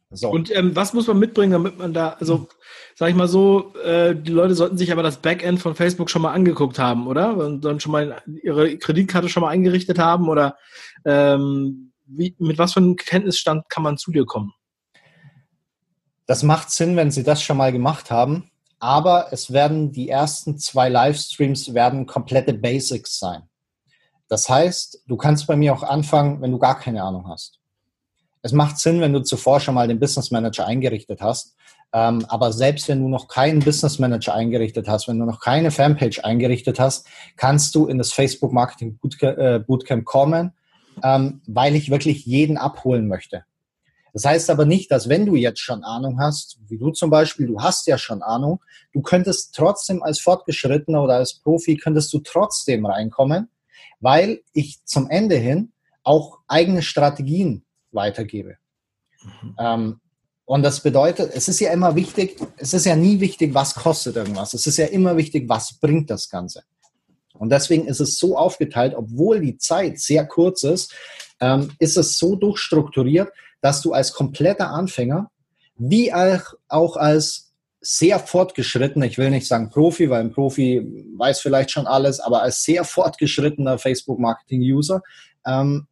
[0.10, 0.30] So.
[0.30, 2.50] Und ähm, was muss man mitbringen, damit man da, also
[2.96, 6.22] sag ich mal so, äh, die Leute sollten sich aber das Backend von Facebook schon
[6.22, 7.38] mal angeguckt haben, oder?
[7.38, 10.58] Und dann schon mal ihre Kreditkarte schon mal eingerichtet haben oder
[11.06, 14.52] ähm, wie, mit was für einem Kenntnisstand kann man zu dir kommen?
[16.26, 18.52] Das macht Sinn, wenn Sie das schon mal gemacht haben.
[18.80, 23.44] Aber es werden die ersten zwei Livestreams werden komplette Basics sein.
[24.28, 27.60] Das heißt, du kannst bei mir auch anfangen, wenn du gar keine Ahnung hast.
[28.42, 31.56] Es macht Sinn, wenn du zuvor schon mal den Business Manager eingerichtet hast.
[31.94, 35.72] Ähm, aber selbst wenn du noch keinen Business Manager eingerichtet hast, wenn du noch keine
[35.72, 37.08] Fanpage eingerichtet hast,
[37.38, 40.54] kannst du in das Facebook Marketing äh, Bootcamp kommen
[41.04, 43.44] ähm, weil ich wirklich jeden abholen möchte.
[44.16, 47.48] Das heißt aber nicht, dass wenn du jetzt schon Ahnung hast, wie du zum Beispiel,
[47.48, 52.20] du hast ja schon Ahnung, du könntest trotzdem als Fortgeschrittener oder als Profi, könntest du
[52.20, 53.50] trotzdem reinkommen,
[54.00, 55.74] weil ich zum Ende hin
[56.04, 58.56] auch eigene Strategien weitergebe.
[59.22, 59.56] Mhm.
[59.60, 60.00] Ähm,
[60.46, 64.16] und das bedeutet, es ist ja immer wichtig, es ist ja nie wichtig, was kostet
[64.16, 64.54] irgendwas.
[64.54, 66.64] Es ist ja immer wichtig, was bringt das Ganze.
[67.34, 70.96] Und deswegen ist es so aufgeteilt, obwohl die Zeit sehr kurz ist,
[71.42, 73.30] ähm, ist es so durchstrukturiert,
[73.66, 75.32] dass du als kompletter Anfänger
[75.76, 77.52] wie auch als
[77.82, 80.86] sehr fortgeschrittener, ich will nicht sagen Profi, weil ein Profi
[81.18, 85.02] weiß vielleicht schon alles, aber als sehr fortgeschrittener Facebook-Marketing-User,
[85.48, 85.88] ähm,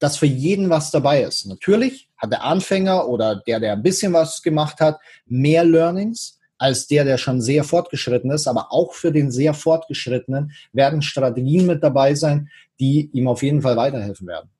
[0.00, 1.46] dass für jeden was dabei ist.
[1.46, 6.88] Natürlich hat der Anfänger oder der, der ein bisschen was gemacht hat, mehr Learnings, als
[6.88, 8.48] der, der schon sehr fortgeschritten ist.
[8.48, 12.48] Aber auch für den sehr fortgeschrittenen werden Strategien mit dabei sein,
[12.80, 14.50] die ihm auf jeden Fall weiterhelfen werden.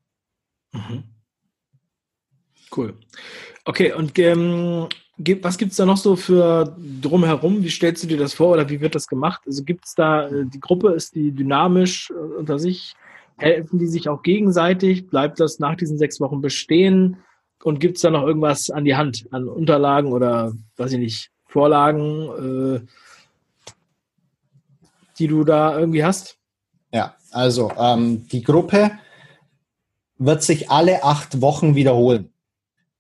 [0.73, 1.16] Mhm.
[2.75, 2.95] Cool.
[3.65, 4.89] Okay, und ähm,
[5.43, 7.63] was gibt es da noch so für drumherum?
[7.63, 9.43] Wie stellst du dir das vor oder wie wird das gemacht?
[9.47, 12.95] Also gibt es da, äh, die Gruppe, ist die dynamisch äh, unter sich?
[13.39, 15.09] Helfen die sich auch gegenseitig?
[15.09, 17.19] Bleibt das nach diesen sechs Wochen bestehen?
[17.63, 21.31] Und gibt es da noch irgendwas an die Hand, an Unterlagen oder weiß ich nicht,
[21.47, 23.73] Vorlagen, äh,
[25.19, 26.39] die du da irgendwie hast?
[26.93, 28.93] Ja, also ähm, die Gruppe
[30.19, 32.31] wird sich alle acht Wochen wiederholen.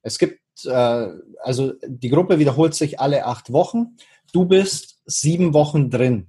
[0.06, 1.08] Es gibt, äh,
[1.42, 3.96] also die Gruppe wiederholt sich alle acht Wochen.
[4.32, 6.28] Du bist sieben Wochen drin.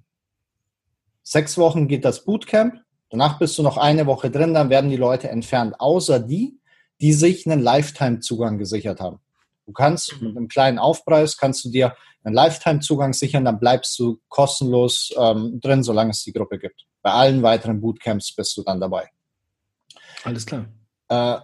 [1.21, 2.81] Sechs Wochen geht das Bootcamp.
[3.11, 6.59] Danach bist du noch eine Woche drin, dann werden die Leute entfernt, außer die,
[6.99, 9.19] die sich einen Lifetime-Zugang gesichert haben.
[9.67, 14.19] Du kannst mit einem kleinen Aufpreis, kannst du dir einen Lifetime-Zugang sichern, dann bleibst du
[14.27, 16.87] kostenlos ähm, drin, solange es die Gruppe gibt.
[17.03, 19.07] Bei allen weiteren Bootcamps bist du dann dabei.
[20.23, 20.65] Alles klar.
[21.09, 21.37] Äh,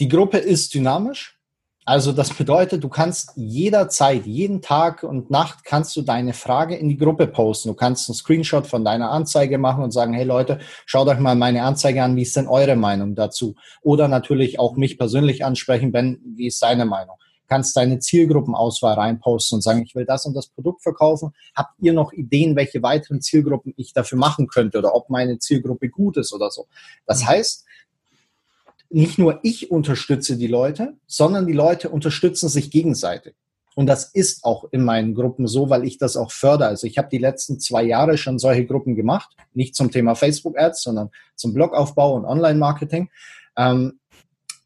[0.00, 1.38] die Gruppe ist dynamisch.
[1.86, 6.88] Also das bedeutet, du kannst jederzeit, jeden Tag und Nacht kannst du deine Frage in
[6.88, 7.68] die Gruppe posten.
[7.68, 11.34] Du kannst einen Screenshot von deiner Anzeige machen und sagen, hey Leute, schaut euch mal
[11.34, 13.54] meine Anzeige an, wie ist denn eure Meinung dazu?
[13.82, 17.16] Oder natürlich auch mich persönlich ansprechen, Ben, wie ist seine Meinung?
[17.46, 21.34] kannst deine Zielgruppenauswahl reinposten und sagen, ich will das und das Produkt verkaufen.
[21.54, 25.88] Habt ihr noch Ideen, welche weiteren Zielgruppen ich dafür machen könnte oder ob meine Zielgruppe
[25.88, 26.66] gut ist oder so?
[27.06, 27.28] Das mhm.
[27.28, 27.64] heißt,
[28.90, 33.34] nicht nur ich unterstütze die Leute, sondern die Leute unterstützen sich gegenseitig.
[33.74, 36.68] Und das ist auch in meinen Gruppen so, weil ich das auch fördere.
[36.68, 40.56] Also ich habe die letzten zwei Jahre schon solche Gruppen gemacht, nicht zum Thema Facebook
[40.56, 43.10] Ads, sondern zum Blogaufbau und Online-Marketing.
[43.56, 43.98] Ähm,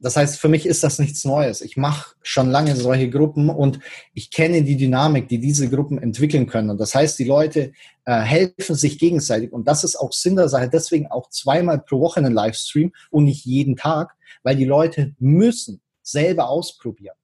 [0.01, 1.61] das heißt, für mich ist das nichts Neues.
[1.61, 3.81] Ich mache schon lange solche Gruppen und
[4.15, 6.71] ich kenne die Dynamik, die diese Gruppen entwickeln können.
[6.71, 7.73] Und das heißt, die Leute
[8.05, 9.53] äh, helfen sich gegenseitig.
[9.53, 10.69] Und das ist auch Sinn der Sache.
[10.69, 15.81] Deswegen auch zweimal pro Woche einen Livestream und nicht jeden Tag, weil die Leute müssen
[16.03, 17.17] selber ausprobieren.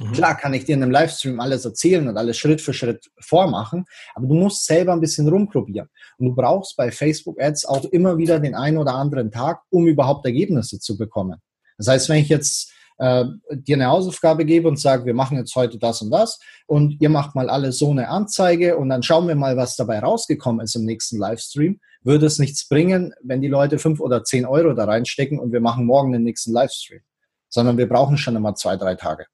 [0.00, 0.12] Mhm.
[0.12, 3.84] Klar kann ich dir in einem Livestream alles erzählen und alles Schritt für Schritt vormachen,
[4.14, 5.88] aber du musst selber ein bisschen rumprobieren.
[6.18, 9.86] Und du brauchst bei Facebook Ads auch immer wieder den einen oder anderen Tag, um
[9.86, 11.40] überhaupt Ergebnisse zu bekommen.
[11.86, 15.54] Das heißt, wenn ich jetzt äh, dir eine Hausaufgabe gebe und sage, wir machen jetzt
[15.56, 19.28] heute das und das und ihr macht mal alle so eine Anzeige und dann schauen
[19.28, 23.48] wir mal, was dabei rausgekommen ist im nächsten Livestream, würde es nichts bringen, wenn die
[23.48, 27.00] Leute fünf oder zehn Euro da reinstecken und wir machen morgen den nächsten Livestream,
[27.48, 29.26] sondern wir brauchen schon immer zwei, drei Tage.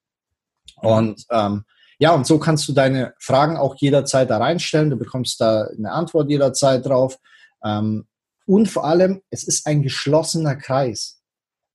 [0.77, 1.65] Und ähm,
[1.99, 4.91] ja, und so kannst du deine Fragen auch jederzeit da reinstellen.
[4.91, 7.19] Du bekommst da eine Antwort jederzeit drauf.
[7.65, 8.07] Ähm,
[8.47, 11.18] und vor allem, es ist ein geschlossener Kreis.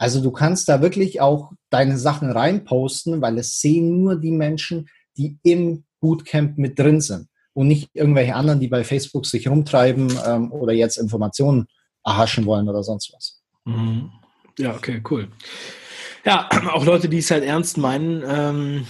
[0.04, 4.90] Also du kannst da wirklich auch deine Sachen reinposten, weil es sehen nur die Menschen,
[5.16, 10.14] die im Bootcamp mit drin sind und nicht irgendwelche anderen, die bei Facebook sich rumtreiben
[10.28, 11.68] ähm, oder jetzt Informationen
[12.04, 13.42] erhaschen wollen oder sonst was.
[13.64, 14.12] Mhm.
[14.60, 15.30] Ja, okay, cool.
[16.26, 18.24] Ja, auch Leute, die es halt ernst meinen.
[18.28, 18.86] Ähm,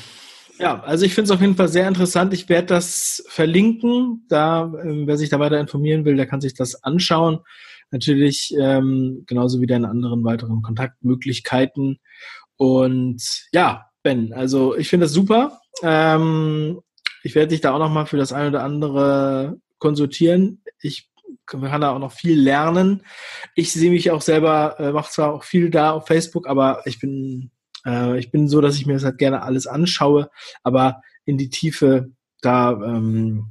[0.58, 2.34] ja, also ich finde es auf jeden Fall sehr interessant.
[2.34, 4.26] Ich werde das verlinken.
[4.30, 7.42] Da, ähm, wer sich da weiter informieren will, der kann sich das anschauen.
[7.94, 12.00] Natürlich ähm, genauso wie deine anderen weiteren Kontaktmöglichkeiten.
[12.58, 15.62] Und ja, Ben, also ich finde das super.
[15.84, 16.82] Ähm,
[17.22, 20.64] ich werde dich da auch nochmal für das eine oder andere konsultieren.
[20.82, 21.08] Ich
[21.46, 23.04] kann da auch noch viel lernen.
[23.54, 27.00] Ich sehe mich auch selber, äh, mache zwar auch viel da auf Facebook, aber ich
[27.00, 27.52] bin,
[27.86, 30.32] äh, ich bin so, dass ich mir das halt gerne alles anschaue,
[30.64, 32.10] aber in die Tiefe,
[32.42, 33.50] da, ähm,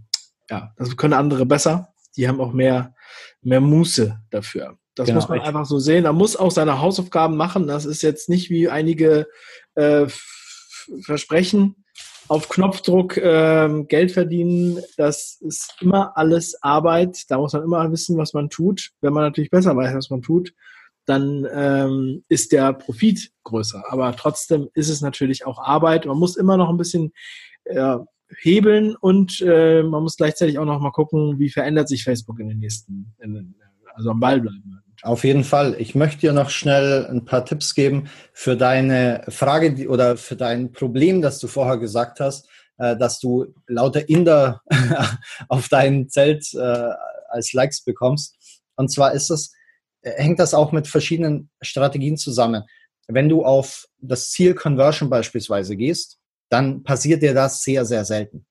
[0.51, 1.95] ja, das können andere besser.
[2.17, 2.95] Die haben auch mehr,
[3.43, 4.79] mehr Muße dafür.
[4.95, 5.21] Das genau.
[5.21, 6.05] muss man einfach so sehen.
[6.05, 7.67] Man muss auch seine Hausaufgaben machen.
[7.67, 9.27] Das ist jetzt nicht wie einige
[9.75, 10.07] äh,
[11.03, 11.83] versprechen,
[12.29, 17.25] auf Knopfdruck ähm, Geld verdienen, das ist immer alles Arbeit.
[17.29, 18.91] Da muss man immer wissen, was man tut.
[19.01, 20.55] Wenn man natürlich besser weiß, was man tut,
[21.05, 23.85] dann ähm, ist der Profit größer.
[23.89, 26.07] Aber trotzdem ist es natürlich auch Arbeit.
[26.07, 27.13] Man muss immer noch ein bisschen
[27.65, 27.97] äh,
[28.41, 32.49] hebeln und äh, man muss gleichzeitig auch noch mal gucken, wie verändert sich Facebook in
[32.49, 33.55] den nächsten, in,
[33.95, 34.83] also am Ball bleiben.
[35.03, 35.75] Auf jeden Fall.
[35.79, 40.71] Ich möchte dir noch schnell ein paar Tipps geben für deine Frage oder für dein
[40.71, 44.63] Problem, das du vorher gesagt hast, äh, dass du lauter Inder
[45.49, 46.89] auf dein Zelt äh,
[47.29, 48.37] als Likes bekommst.
[48.77, 49.53] Und zwar ist das,
[50.03, 52.63] äh, hängt das auch mit verschiedenen Strategien zusammen.
[53.09, 56.19] Wenn du auf das Ziel Conversion beispielsweise gehst,
[56.53, 58.45] dann passiert dir das sehr, sehr selten.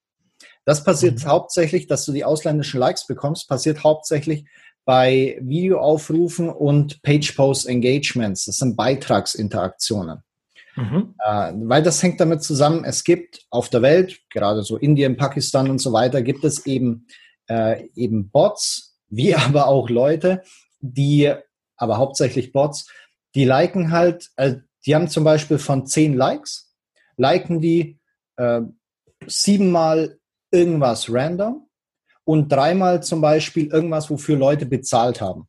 [0.64, 1.28] Das passiert mhm.
[1.28, 4.44] hauptsächlich, dass du die ausländischen Likes bekommst, passiert hauptsächlich,
[4.84, 8.46] bei Videoaufrufen und Page-Post-Engagements.
[8.46, 10.22] Das sind Beitragsinteraktionen.
[10.74, 11.14] Mhm.
[11.18, 15.70] Äh, weil das hängt damit zusammen, es gibt auf der Welt, gerade so Indien, Pakistan
[15.70, 17.06] und so weiter, gibt es eben,
[17.48, 20.42] äh, eben Bots, wie aber auch Leute,
[20.80, 21.32] die,
[21.76, 22.90] aber hauptsächlich Bots,
[23.36, 26.71] die liken halt, äh, die haben zum Beispiel von zehn Likes,
[27.16, 27.98] liken die
[28.36, 28.62] äh,
[29.26, 30.18] siebenmal
[30.50, 31.66] irgendwas random
[32.24, 35.48] und dreimal zum Beispiel irgendwas, wofür Leute bezahlt haben,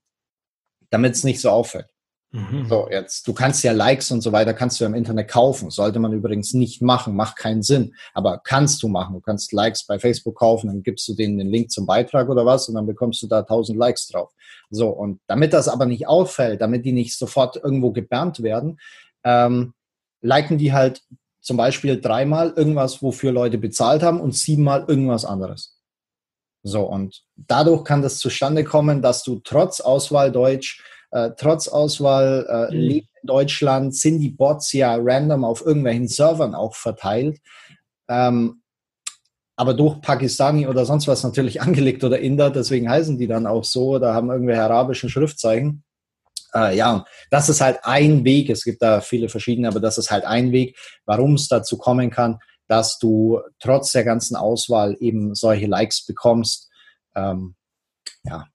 [0.89, 1.93] damit es nicht so auffällt.
[2.33, 2.65] Mhm.
[2.67, 5.69] So, jetzt, du kannst ja Likes und so weiter, kannst du im Internet kaufen.
[5.69, 7.93] Sollte man übrigens nicht machen, macht keinen Sinn.
[8.15, 9.13] Aber kannst du machen.
[9.13, 12.43] Du kannst Likes bei Facebook kaufen, dann gibst du denen den Link zum Beitrag oder
[12.43, 14.33] was und dann bekommst du da 1000 Likes drauf.
[14.71, 18.79] So, und damit das aber nicht auffällt, damit die nicht sofort irgendwo gebannt werden,
[19.23, 19.75] ähm,
[20.21, 21.03] liken die halt
[21.43, 25.77] zum Beispiel dreimal irgendwas, wofür Leute bezahlt haben und siebenmal irgendwas anderes.
[26.63, 32.47] So, und dadurch kann das zustande kommen, dass du trotz Auswahl Deutsch, äh, trotz Auswahl
[32.49, 32.89] äh, mhm.
[32.89, 37.39] in Deutschland, sind die Bots ja random auf irgendwelchen Servern auch verteilt.
[38.07, 38.61] Ähm,
[39.57, 43.65] aber durch Pakistani oder sonst was natürlich angelegt oder Inder, deswegen heißen die dann auch
[43.65, 45.82] so oder haben irgendwelche arabischen Schriftzeichen.
[46.55, 48.49] Äh, ja, das ist halt ein Weg.
[48.49, 52.09] Es gibt da viele verschiedene, aber das ist halt ein Weg, warum es dazu kommen
[52.09, 56.69] kann, dass du trotz der ganzen Auswahl eben solche Likes bekommst.
[57.15, 57.55] Ähm,
[58.23, 58.47] ja,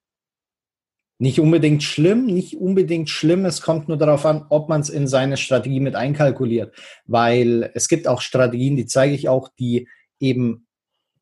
[1.21, 3.45] nicht unbedingt schlimm, nicht unbedingt schlimm.
[3.45, 6.77] Es kommt nur darauf an, ob man es in seine Strategie mit einkalkuliert.
[7.07, 9.89] Weil es gibt auch Strategien, die zeige ich auch, die
[10.21, 10.68] eben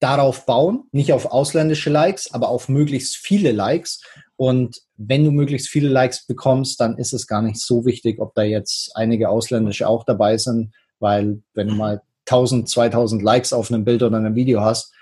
[0.07, 4.01] darauf bauen, nicht auf ausländische Likes, aber auf möglichst viele Likes.
[4.37, 8.33] Und wenn du möglichst viele Likes bekommst, dann ist es gar nicht so wichtig, ob
[8.37, 13.73] da jetzt einige ausländische auch dabei sind, weil wenn du mal 1000, 2000 Likes auf
[13.73, 14.93] einem Bild oder einem Video hast,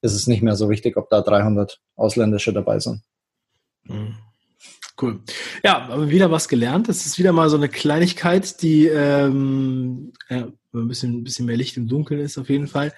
[0.00, 3.02] ist es nicht mehr so wichtig, ob da 300 Ausländische dabei sind.
[3.84, 4.16] Mhm.
[5.00, 5.20] Cool.
[5.62, 6.88] Ja, aber wieder was gelernt.
[6.88, 10.14] Das ist wieder mal so eine Kleinigkeit, die ähm,
[10.80, 12.92] ein bisschen, ein bisschen mehr Licht im Dunkeln ist auf jeden Fall.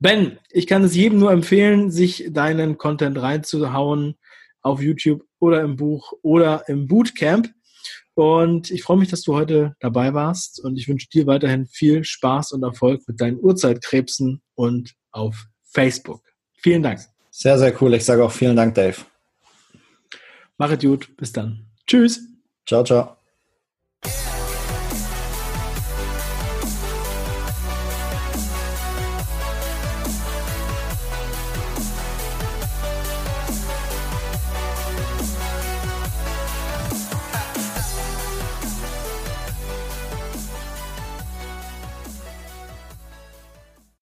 [0.00, 4.16] Ben, ich kann es jedem nur empfehlen, sich deinen Content reinzuhauen
[4.62, 7.48] auf YouTube oder im Buch oder im Bootcamp.
[8.14, 12.02] Und ich freue mich, dass du heute dabei warst und ich wünsche dir weiterhin viel
[12.02, 16.22] Spaß und Erfolg mit deinen Uhrzeitkrebsen und auf Facebook.
[16.56, 17.00] Vielen Dank.
[17.30, 17.92] Sehr, sehr cool.
[17.94, 18.96] Ich sage auch vielen Dank, Dave.
[20.56, 21.14] Mach es gut.
[21.16, 21.66] Bis dann.
[21.86, 22.20] Tschüss.
[22.66, 23.15] Ciao, ciao.